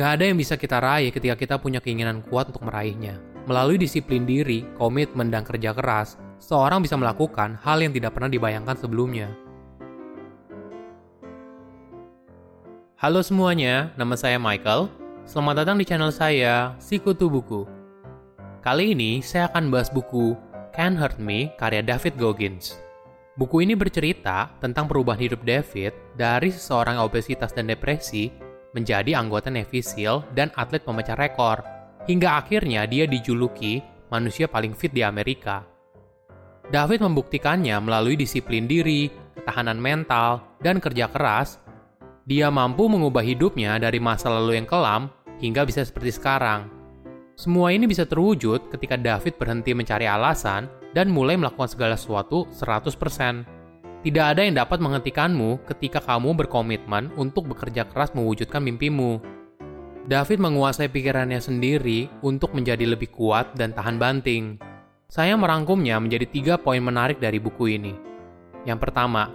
[0.00, 3.20] Gak ada yang bisa kita raih ketika kita punya keinginan kuat untuk meraihnya.
[3.44, 8.80] Melalui disiplin diri, komitmen, dan kerja keras, seorang bisa melakukan hal yang tidak pernah dibayangkan
[8.80, 9.28] sebelumnya.
[12.96, 14.88] Halo semuanya, nama saya Michael.
[15.28, 17.68] Selamat datang di channel saya, Sikutu Buku.
[18.64, 20.32] Kali ini saya akan bahas buku
[20.72, 22.80] Can't Hurt Me karya David Goggins.
[23.36, 29.82] Buku ini bercerita tentang perubahan hidup David dari seseorang obesitas dan depresi menjadi anggota Navy
[29.82, 31.62] SEAL dan atlet pemecah rekor,
[32.06, 35.62] hingga akhirnya dia dijuluki manusia paling fit di Amerika.
[36.70, 41.58] David membuktikannya melalui disiplin diri, ketahanan mental, dan kerja keras.
[42.30, 45.10] Dia mampu mengubah hidupnya dari masa lalu yang kelam
[45.42, 46.70] hingga bisa seperti sekarang.
[47.34, 53.59] Semua ini bisa terwujud ketika David berhenti mencari alasan dan mulai melakukan segala sesuatu 100%.
[54.00, 59.20] Tidak ada yang dapat menghentikanmu ketika kamu berkomitmen untuk bekerja keras mewujudkan mimpimu.
[60.08, 64.56] David menguasai pikirannya sendiri untuk menjadi lebih kuat dan tahan banting.
[65.04, 67.92] Saya merangkumnya menjadi tiga poin menarik dari buku ini.
[68.64, 69.28] Yang pertama,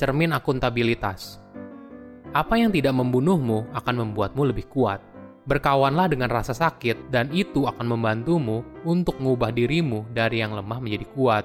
[0.00, 1.36] cermin akuntabilitas.
[2.32, 5.04] Apa yang tidak membunuhmu akan membuatmu lebih kuat.
[5.44, 11.04] Berkawanlah dengan rasa sakit, dan itu akan membantumu untuk mengubah dirimu dari yang lemah menjadi
[11.12, 11.44] kuat.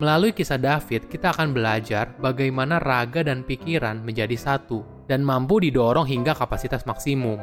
[0.00, 6.08] Melalui kisah David, kita akan belajar bagaimana raga dan pikiran menjadi satu dan mampu didorong
[6.08, 7.36] hingga kapasitas maksimum.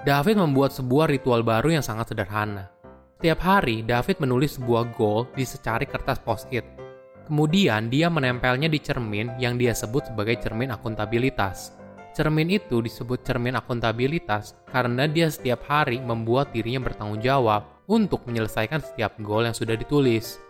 [0.00, 2.72] David membuat sebuah ritual baru yang sangat sederhana.
[3.20, 6.64] Setiap hari, David menulis sebuah goal di secari kertas post-it.
[7.28, 11.76] Kemudian, dia menempelnya di cermin yang dia sebut sebagai cermin akuntabilitas.
[12.16, 18.80] Cermin itu disebut cermin akuntabilitas karena dia setiap hari membuat dirinya bertanggung jawab untuk menyelesaikan
[18.80, 20.47] setiap goal yang sudah ditulis.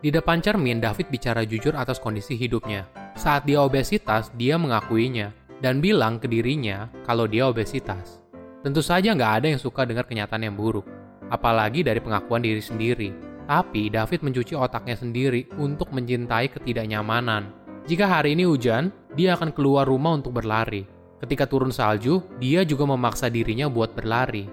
[0.00, 2.88] Di depan cermin, David bicara jujur atas kondisi hidupnya.
[3.20, 5.28] Saat dia obesitas, dia mengakuinya
[5.60, 8.24] dan bilang ke dirinya kalau dia obesitas.
[8.64, 10.88] Tentu saja nggak ada yang suka dengar kenyataan yang buruk,
[11.28, 13.12] apalagi dari pengakuan diri sendiri.
[13.44, 17.52] Tapi David mencuci otaknya sendiri untuk mencintai ketidaknyamanan.
[17.84, 20.88] Jika hari ini hujan, dia akan keluar rumah untuk berlari.
[21.20, 24.48] Ketika turun salju, dia juga memaksa dirinya buat berlari.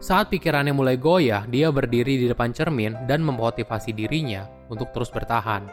[0.00, 5.68] Saat pikirannya mulai goyah, dia berdiri di depan cermin dan memotivasi dirinya untuk terus bertahan.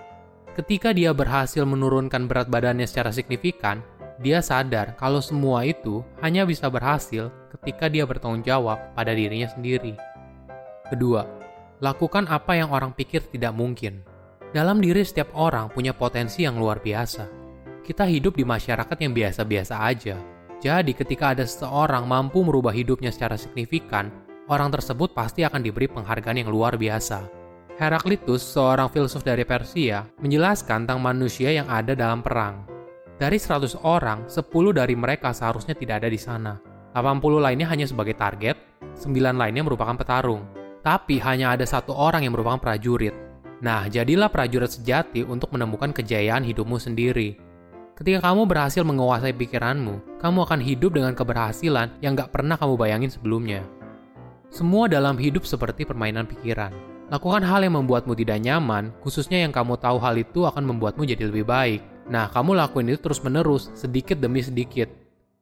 [0.51, 3.79] Ketika dia berhasil menurunkan berat badannya secara signifikan,
[4.19, 9.95] dia sadar kalau semua itu hanya bisa berhasil ketika dia bertanggung jawab pada dirinya sendiri.
[10.91, 11.23] Kedua,
[11.79, 14.03] lakukan apa yang orang pikir tidak mungkin.
[14.51, 17.47] Dalam diri setiap orang punya potensi yang luar biasa
[17.87, 20.19] kita hidup di masyarakat yang biasa-biasa aja.
[20.57, 24.09] Jadi ketika ada seseorang mampu merubah hidupnya secara signifikan,
[24.49, 27.29] orang tersebut pasti akan diberi penghargaan yang luar biasa.
[27.77, 32.65] Heraklitus, seorang filsuf dari Persia, menjelaskan tentang manusia yang ada dalam perang.
[33.21, 36.57] Dari 100 orang, 10 dari mereka seharusnya tidak ada di sana.
[36.97, 38.57] 80 lainnya hanya sebagai target,
[38.97, 40.41] 9 lainnya merupakan petarung.
[40.81, 43.13] Tapi hanya ada satu orang yang merupakan prajurit.
[43.61, 47.37] Nah, jadilah prajurit sejati untuk menemukan kejayaan hidupmu sendiri.
[47.97, 53.09] Ketika kamu berhasil menguasai pikiranmu, kamu akan hidup dengan keberhasilan yang gak pernah kamu bayangin
[53.09, 53.65] sebelumnya.
[54.53, 56.69] Semua dalam hidup seperti permainan pikiran.
[57.09, 61.25] Lakukan hal yang membuatmu tidak nyaman, khususnya yang kamu tahu hal itu akan membuatmu jadi
[61.25, 61.81] lebih baik.
[62.05, 64.93] Nah, kamu lakuin itu terus-menerus, sedikit demi sedikit.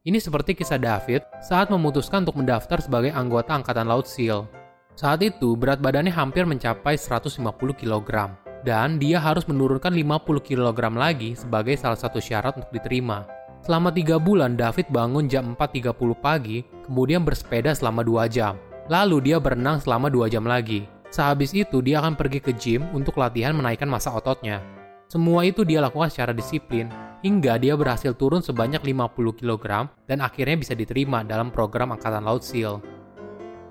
[0.08, 4.48] Ini seperti kisah David saat memutuskan untuk mendaftar sebagai anggota Angkatan Laut SEAL.
[4.96, 7.44] Saat itu, berat badannya hampir mencapai 150
[7.76, 13.30] kg dan dia harus menurunkan 50 kg lagi sebagai salah satu syarat untuk diterima.
[13.62, 18.58] Selama tiga bulan, David bangun jam 4.30 pagi, kemudian bersepeda selama 2 jam.
[18.90, 20.86] Lalu dia berenang selama 2 jam lagi.
[21.10, 24.62] Sehabis itu, dia akan pergi ke gym untuk latihan menaikkan massa ototnya.
[25.10, 26.90] Semua itu dia lakukan secara disiplin,
[27.26, 32.46] hingga dia berhasil turun sebanyak 50 kg dan akhirnya bisa diterima dalam program Angkatan Laut
[32.46, 32.82] SEAL.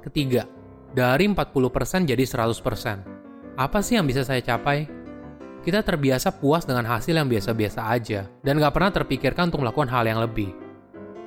[0.03, 0.43] Ketiga,
[0.91, 3.14] dari 40% jadi 100%.
[3.55, 4.91] Apa sih yang bisa saya capai?
[5.63, 10.05] Kita terbiasa puas dengan hasil yang biasa-biasa aja, dan gak pernah terpikirkan untuk melakukan hal
[10.11, 10.51] yang lebih.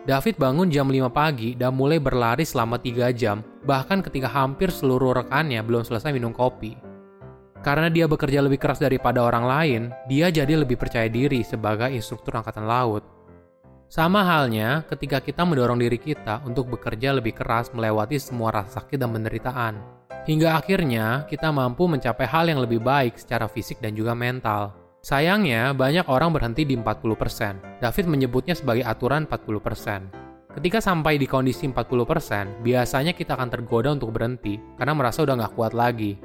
[0.03, 5.15] David bangun jam 5 pagi dan mulai berlari selama 3 jam, bahkan ketika hampir seluruh
[5.15, 6.75] rekannya belum selesai minum kopi.
[7.63, 9.81] Karena dia bekerja lebih keras daripada orang lain,
[10.11, 13.07] dia jadi lebih percaya diri sebagai instruktur angkatan laut.
[13.87, 18.99] Sama halnya ketika kita mendorong diri kita untuk bekerja lebih keras melewati semua rasa sakit
[18.99, 19.96] dan penderitaan.
[20.27, 24.75] Hingga akhirnya kita mampu mencapai hal yang lebih baik secara fisik dan juga mental.
[24.99, 27.79] Sayangnya, banyak orang berhenti di 40%.
[27.79, 30.11] David menyebutnya sebagai aturan 40%.
[30.51, 35.53] Ketika sampai di kondisi 40%, biasanya kita akan tergoda untuk berhenti karena merasa udah nggak
[35.55, 36.19] kuat lagi.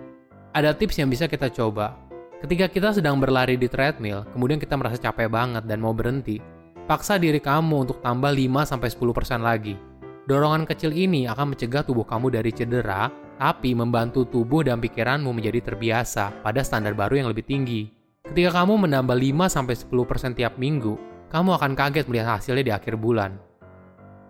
[0.51, 1.95] Ada tips yang bisa kita coba.
[2.43, 6.43] Ketika kita sedang berlari di treadmill, kemudian kita merasa capek banget dan mau berhenti,
[6.91, 9.79] paksa diri kamu untuk tambah 5-10% lagi.
[10.27, 13.07] Dorongan kecil ini akan mencegah tubuh kamu dari cedera,
[13.43, 17.91] tapi membantu tubuh dan pikiranmu menjadi terbiasa pada standar baru yang lebih tinggi.
[18.23, 20.95] Ketika kamu menambah 5-10% tiap minggu,
[21.27, 23.35] kamu akan kaget melihat hasilnya di akhir bulan.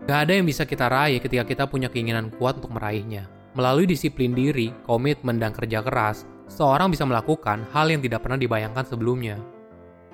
[0.09, 3.29] Gak ada yang bisa kita raih ketika kita punya keinginan kuat untuk meraihnya.
[3.53, 8.89] Melalui disiplin diri, komitmen, dan kerja keras, seorang bisa melakukan hal yang tidak pernah dibayangkan
[8.89, 9.37] sebelumnya.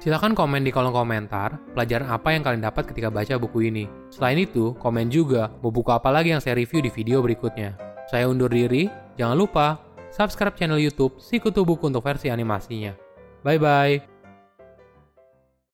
[0.03, 3.87] Silahkan komen di kolom komentar pelajaran apa yang kalian dapat ketika baca buku ini.
[4.11, 7.88] Selain itu, komen juga mau buku apa lagi yang saya review di video berikutnya.
[8.09, 8.89] Saya undur diri,
[9.21, 12.97] jangan lupa subscribe channel YouTube Sikutu Buku untuk versi animasinya.
[13.45, 14.18] Bye bye.